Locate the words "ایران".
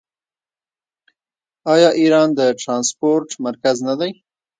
2.01-2.29